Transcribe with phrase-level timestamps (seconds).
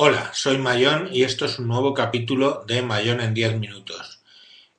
[0.00, 4.20] Hola, soy Mayón y esto es un nuevo capítulo de Mayón en 10 minutos.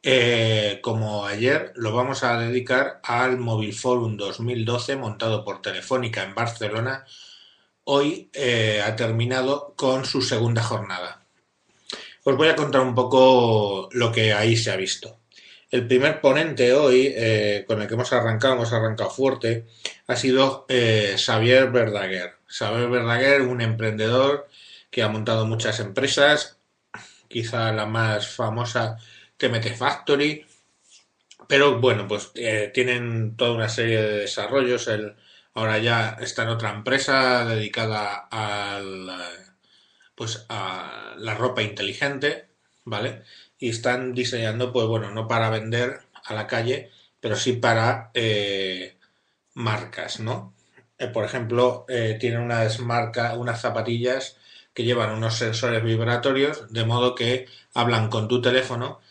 [0.02, 6.34] Eh, como ayer, lo vamos a dedicar al Mobile Forum 2012 montado por Telefónica en
[6.34, 7.06] Barcelona.
[7.84, 11.26] Hoy eh, ha terminado con su segunda jornada.
[12.24, 15.20] Os voy a contar un poco lo que ahí se ha visto.
[15.70, 19.66] El primer ponente hoy, eh, con el que hemos arrancado, hemos arrancado fuerte,
[20.08, 22.36] ha sido Xavier Verdaguer.
[22.48, 24.49] Xavier Verdaguer, un emprendedor
[24.90, 26.60] que ha montado muchas empresas,
[27.28, 28.98] quizá la más famosa
[29.38, 30.46] TMT Factory,
[31.48, 34.90] pero bueno, pues eh, tienen toda una serie de desarrollos.
[35.54, 39.10] Ahora ya está en otra empresa dedicada al,
[40.16, 42.50] pues a la ropa inteligente,
[42.86, 43.24] ¿vale?
[43.58, 48.98] Y están diseñando, pues bueno, no para vender a la calle, pero sí para eh,
[49.56, 50.54] marcas, ¿no?
[50.98, 51.86] Eh, por ejemplo,
[52.20, 54.38] tienen unas marcas, unas zapatillas
[54.80, 59.02] que llevan unos sensores vibratorios, de modo que hablan con tu teléfono,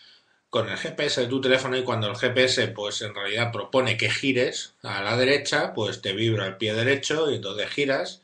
[0.48, 4.08] con el GPS de tu teléfono y cuando el GPS pues en realidad propone que
[4.08, 8.22] gires a la derecha, pues te vibra el pie derecho y entonces giras.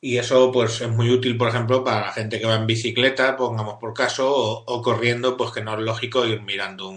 [0.00, 3.36] Y eso pues es muy útil, por ejemplo, para la gente que va en bicicleta,
[3.36, 6.88] pongamos por caso, o, corriendo, pues que no es lógico ir mirando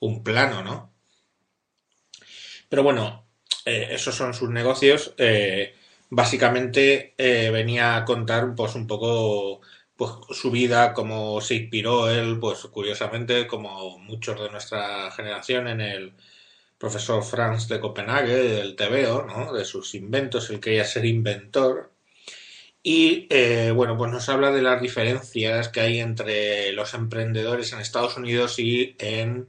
[0.00, 0.90] un, plano, ¿no?
[2.70, 3.26] Pero bueno,
[3.66, 5.12] eh, esos son sus negocios.
[5.18, 5.74] Eh,
[6.10, 9.60] básicamente eh, venía a contar pues un poco
[9.96, 15.80] pues su vida, cómo se inspiró él, pues curiosamente, como muchos de nuestra generación, en
[15.80, 16.14] el
[16.78, 19.52] profesor Franz de Copenhague, del TVO, ¿no?
[19.52, 21.92] de sus inventos, él quería ser inventor.
[22.82, 27.80] Y eh, bueno, pues nos habla de las diferencias que hay entre los emprendedores en
[27.80, 29.48] Estados Unidos y en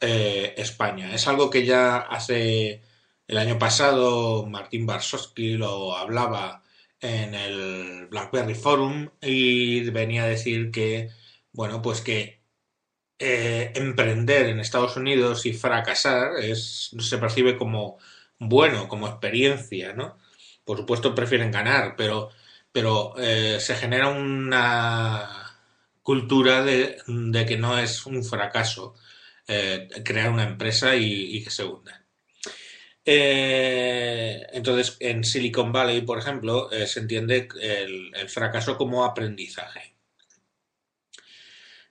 [0.00, 1.14] eh, España.
[1.14, 2.82] Es algo que ya hace
[3.28, 6.62] el año pasado Martín Barsowski lo hablaba
[7.00, 11.10] en el BlackBerry Forum y venía a decir que,
[11.52, 12.40] bueno, pues que
[13.18, 17.98] eh, emprender en Estados Unidos y fracasar es, se percibe como
[18.38, 20.18] bueno, como experiencia, ¿no?
[20.64, 22.30] Por supuesto prefieren ganar, pero,
[22.72, 25.56] pero eh, se genera una
[26.02, 26.98] cultura de,
[27.46, 28.94] que no es un fracaso
[29.48, 32.07] eh, crear una empresa y, y que se hunda.
[33.10, 39.94] Eh, entonces, en Silicon Valley, por ejemplo, eh, se entiende el, fracaso como aprendizaje.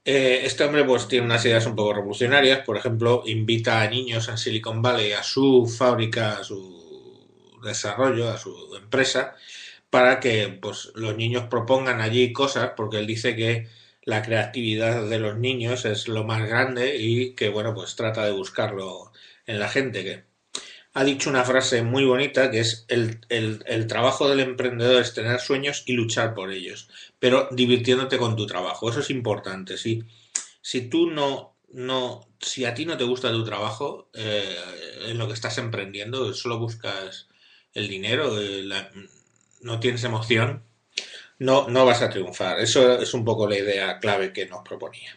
[0.06, 4.30] Eh, este hombre pues tiene unas ideas un poco revolucionarias, por ejemplo, invita a niños
[4.30, 9.36] en Silicon Valley a su fábrica, a su desarrollo, a su empresa,
[9.90, 13.68] para que pues, los niños propongan allí cosas, porque él dice que
[14.04, 18.32] la creatividad de los niños es lo más grande y que, bueno, pues trata de
[18.34, 19.12] buscarlo
[19.48, 20.28] en la gente, que
[20.98, 25.84] ha dicho una frase muy bonita que es el, trabajo del emprendedor es tener sueños
[25.86, 28.90] y luchar por ellos, pero divirtiéndote con tu trabajo.
[28.90, 29.78] Eso es importante.
[29.78, 30.04] Si,
[30.60, 34.58] si tú no, no, si a ti no te gusta tu trabajo, eh,
[35.06, 37.28] en lo que estás emprendiendo, solo buscas
[37.76, 38.68] el dinero, eh,
[39.62, 40.64] no tienes emoción,
[41.38, 42.60] no, no vas a triunfar.
[42.60, 45.16] Eso es un poco la idea clave que nos proponía.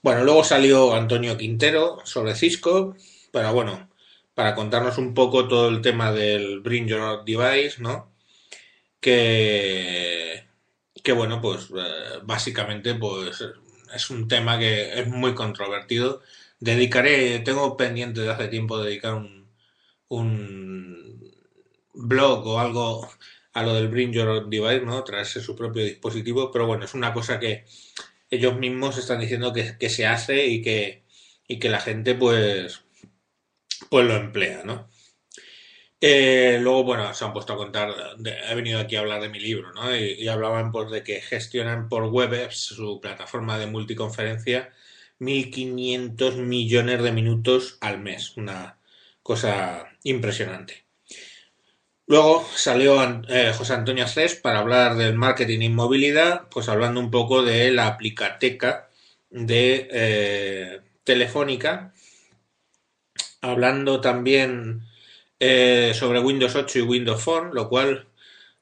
[0.00, 2.94] Bueno, luego salió Antonio Quintero sobre Cisco,
[3.32, 3.88] pero bueno,
[4.36, 8.12] para contarnos un poco todo el tema del Bring Your Device, ¿no?
[9.00, 10.44] Que,
[11.02, 13.42] que bueno, pues eh, básicamente pues
[13.94, 16.22] es un tema que es muy controvertido.
[16.60, 19.48] Dedicaré, tengo pendiente de hace tiempo dedicar un,
[20.08, 21.32] un
[21.94, 23.08] blog o algo
[23.54, 25.02] a lo del Bring Your Device, ¿no?
[25.04, 27.64] Traerse su propio dispositivo, pero bueno, es una cosa que
[28.30, 31.04] ellos mismos están diciendo que, que se hace y que,
[31.48, 32.85] y que la gente pues
[33.90, 34.88] pues lo emplea, ¿no?
[36.00, 37.92] Eh, luego, bueno, se han puesto a contar,
[38.24, 39.96] he venido aquí a hablar de mi libro, ¿no?
[39.96, 44.72] Y, hablaban pues de que gestionan por Webex, su plataforma de multiconferencia,
[45.20, 48.78] 1.500 millones de minutos al mes, una
[49.22, 50.84] cosa impresionante.
[52.06, 57.10] Luego salió eh, José Antonio Cés para hablar del marketing e movilidad, pues hablando un
[57.10, 58.90] poco de la aplicateca
[59.30, 61.92] de eh, Telefónica,
[63.50, 64.82] hablando también
[65.40, 68.08] eh, sobre Windows 8 y Windows Phone, lo cual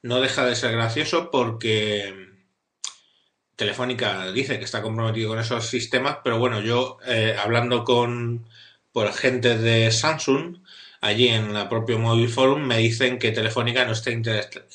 [0.02, 2.14] no deja de ser gracioso porque
[3.56, 8.48] Telefónica dice que está comprometido con esos sistemas, pero bueno, yo eh, hablando con
[8.92, 10.58] por gente de Samsung,
[11.00, 14.10] allí en el propio Mobile Forum, me dicen que Telefónica no está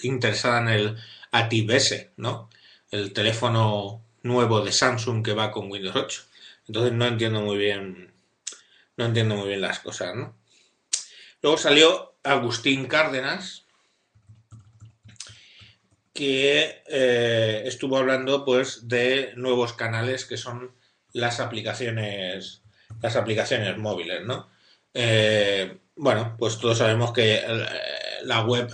[0.03, 0.97] interesada en el
[1.31, 2.49] ATIBS, ¿no?
[2.91, 6.23] El teléfono nuevo de Samsung que va con Windows 8.
[6.67, 8.08] Entonces no entiendo muy bien
[8.99, 10.35] no entiendo muy bien las cosas, ¿no?
[11.41, 13.65] Luego salió Agustín Cárdenas,
[16.13, 20.75] que eh, estuvo hablando pues de nuevos canales que son
[21.13, 22.61] las aplicaciones
[23.01, 24.49] las aplicaciones móviles, ¿no?
[24.93, 27.65] Eh, bueno, pues todos sabemos que eh,
[28.23, 28.69] la web,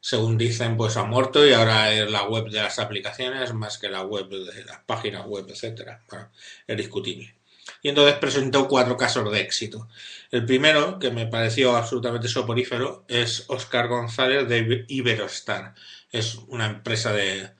[0.00, 3.88] según dicen, pues ha muerto y ahora es la web de las aplicaciones más que
[3.88, 6.02] la web de las páginas web, etcétera.
[6.10, 6.30] Bueno,
[6.66, 7.35] es discutible.
[7.82, 9.88] Y entonces presentó cuatro casos de éxito.
[10.30, 15.74] El primero, que me pareció absolutamente soporífero, es Oscar González de Iberostar.
[16.10, 17.50] Es una empresa de,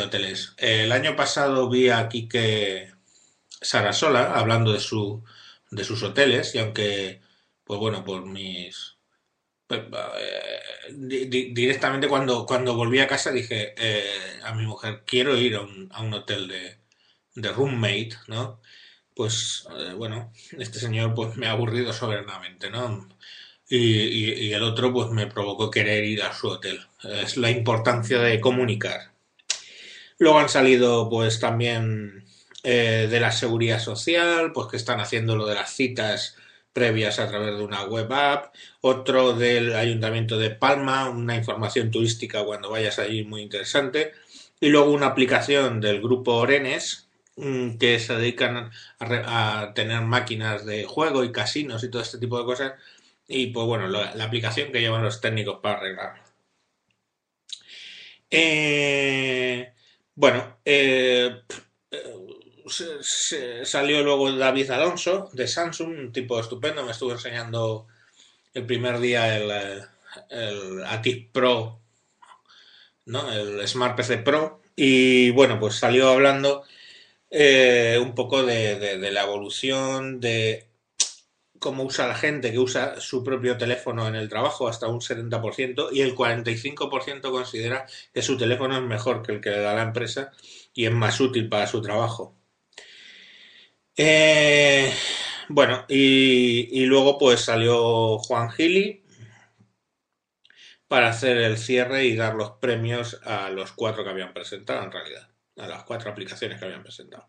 [0.00, 0.54] hoteles.
[0.56, 2.92] El año pasado vi a Quique
[3.60, 5.24] Sarasola hablando de, su,
[5.70, 7.20] de sus hoteles y aunque,
[7.64, 8.96] pues bueno, por mis...
[9.66, 9.82] Pues,
[10.18, 10.92] eh,
[11.52, 15.88] directamente cuando, cuando volví a casa dije eh, a mi mujer, quiero ir a un,
[15.92, 16.80] a un hotel de,
[17.34, 18.60] de roommate, ¿no?
[19.20, 23.06] Pues eh, bueno, este señor pues me ha aburrido soberanamente, ¿no?
[23.68, 26.80] Y, el otro pues me provocó querer ir a su hotel.
[27.02, 29.12] Es la importancia de comunicar.
[30.18, 32.24] Luego han salido pues también
[32.62, 36.36] eh, de la seguridad social, pues que están haciendo lo de las citas
[36.72, 42.42] previas a través de una web app, otro del Ayuntamiento de Palma, una información turística
[42.42, 44.14] cuando vayas allí muy interesante,
[44.60, 47.09] y luego una aplicación del grupo Orenes,
[47.78, 52.44] que se dedican a, tener máquinas de juego y casinos y todo este tipo de
[52.44, 52.72] cosas.
[53.28, 56.22] Y pues bueno, la, aplicación que llevan los técnicos para arreglarlo.
[58.30, 59.72] Eh,
[60.14, 61.42] bueno, eh,
[63.64, 67.86] salió luego David Alonso de Samsung, un tipo estupendo, me estuvo enseñando
[68.54, 69.82] el primer día el,
[70.28, 71.80] el Atis Pro,
[73.06, 73.32] ¿no?
[73.32, 76.64] el Smart PC Pro, y bueno, pues salió hablando
[77.30, 80.68] eh, un poco de, la evolución de
[81.58, 85.90] cómo usa la gente que usa su propio teléfono en el trabajo, hasta un 70%,
[85.92, 89.82] y el 45% considera que su teléfono es mejor que el que le da la
[89.82, 90.32] empresa
[90.74, 92.36] y es más útil para su trabajo.
[93.96, 94.92] Eh,
[95.48, 99.04] bueno, y, luego pues salió Juan Gili
[100.88, 104.92] para hacer el cierre y dar los premios a los cuatro que habían presentado en
[104.92, 105.30] realidad
[105.66, 107.28] las cuatro aplicaciones que habían presentado.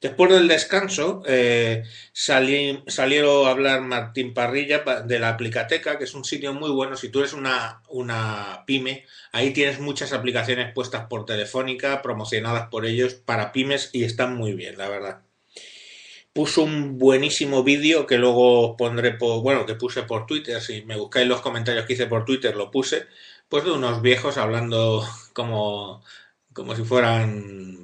[0.00, 6.24] Después del descanso, eh, salieron a hablar Martín Parrilla de la Aplicateca, que es un
[6.24, 6.96] sitio muy bueno.
[6.96, 12.84] Si tú eres una, una pyme, ahí tienes muchas aplicaciones puestas por Telefónica, promocionadas por
[12.84, 15.22] ellos para pymes y están muy bien, la verdad.
[16.34, 20.60] Puso un buenísimo vídeo que luego pondré por, bueno, que puse por Twitter.
[20.60, 23.06] Si me buscáis los comentarios que hice por Twitter, lo puse.
[23.48, 25.02] Pues de unos viejos hablando
[25.32, 26.04] como
[26.56, 27.76] como si fueran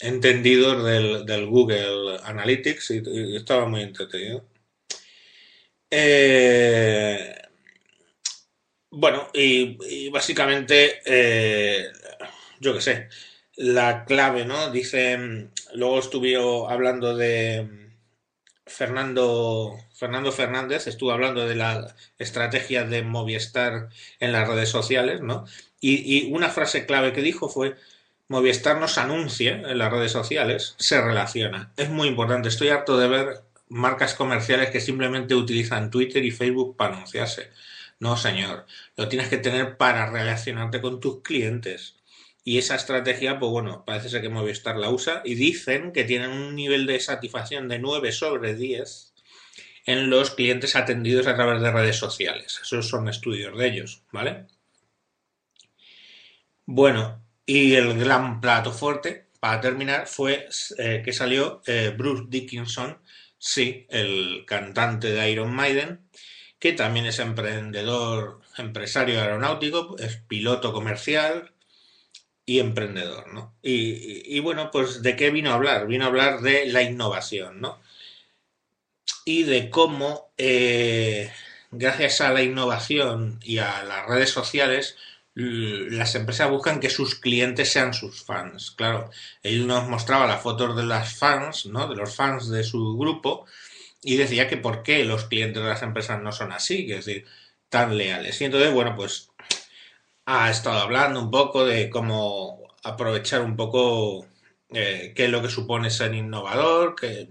[0.00, 0.82] entendidos
[1.26, 4.46] del, Google Analytics y, estaba muy entretenido.
[5.90, 7.34] Eh,
[8.90, 11.92] bueno, y, básicamente, eh,
[12.60, 13.08] yo qué sé,
[13.56, 14.70] la clave, ¿no?
[14.70, 16.36] Dicen, luego estuve
[16.68, 17.90] hablando de
[18.64, 25.44] Fernando, Fernando Fernández, estuvo hablando de la estrategia de Movistar en las redes sociales, ¿no?
[25.86, 27.76] y una frase clave que dijo fue
[28.28, 31.72] Movistar nos anuncia en las redes sociales, se relaciona.
[31.76, 32.48] Es muy importante.
[32.48, 37.50] Estoy harto de ver marcas comerciales que simplemente utilizan Twitter y Facebook para anunciarse.
[38.00, 38.66] No, señor.
[38.96, 41.96] Lo tienes que tener para relacionarte con tus clientes.
[42.44, 46.30] Y esa estrategia, pues bueno, parece ser que Movistar la usa y dicen que tienen
[46.30, 49.14] un nivel de satisfacción de 9 sobre 10
[49.86, 52.60] en los clientes atendidos a través de redes sociales.
[52.62, 54.46] Esos son estudios de ellos, ¿vale?
[56.66, 60.48] Bueno, y el gran plato fuerte, para terminar, fue
[60.78, 62.98] eh, que salió eh, Bruce Dickinson,
[63.38, 66.08] sí, el cantante de Iron Maiden,
[66.58, 71.52] que también es emprendedor, empresario aeronáutico, es piloto comercial
[72.46, 73.54] y emprendedor, ¿no?
[73.62, 75.86] Y, bueno, pues ¿de qué vino a hablar?
[75.86, 77.80] Vino a hablar de la innovación, ¿no?
[79.26, 81.30] Y de cómo, eh,
[81.70, 84.96] gracias a la innovación y a las redes sociales,
[85.34, 88.70] las empresas buscan que sus clientes sean sus fans.
[88.72, 89.10] Claro,
[89.42, 91.88] él nos mostraba las fotos de las fans, ¿no?
[91.88, 93.46] De los fans de su grupo
[94.02, 97.06] y decía que por qué los clientes de las empresas no son así, que es
[97.06, 97.26] decir,
[97.68, 98.40] tan leales.
[98.40, 99.30] Y entonces, bueno, pues
[100.26, 104.26] ha estado hablando un poco de cómo aprovechar un poco
[104.70, 107.28] eh, qué es lo que supone ser innovador, que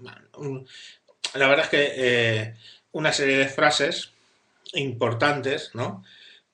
[1.36, 2.56] la verdad es que eh,
[2.92, 4.12] una serie de frases
[4.74, 6.04] importantes, ¿no?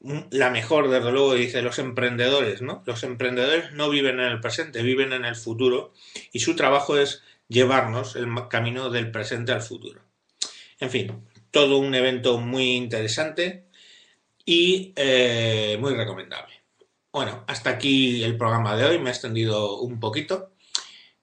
[0.01, 2.83] La mejor, desde luego, dice los emprendedores, ¿no?
[2.85, 5.93] Los emprendedores no viven en el presente, viven en el futuro
[6.31, 10.01] y su trabajo es llevarnos el camino del presente al futuro.
[10.79, 13.65] En fin, todo un evento muy interesante
[14.45, 16.53] y eh, muy recomendable.
[17.11, 20.51] Bueno, hasta aquí el programa de hoy, me he extendido un poquito.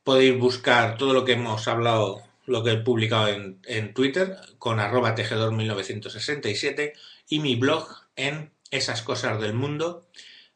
[0.04, 4.80] Podéis buscar todo lo que hemos hablado, lo que he publicado en, en Twitter con
[4.80, 6.92] arroba tejedor 1967
[7.28, 10.06] y mi blog en esas cosas del mundo,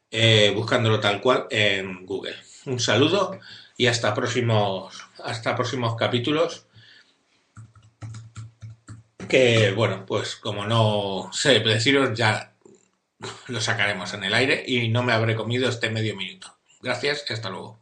[0.09, 2.35] eh, buscándolo tal cual en Google.
[2.65, 3.39] Un saludo
[3.77, 6.65] y hasta próximos, hasta próximos capítulos.
[9.27, 12.53] Que bueno, pues como no sé deciros, ya
[13.47, 16.57] lo sacaremos en el aire y no me habré comido este medio minuto.
[16.81, 17.80] Gracias y hasta luego.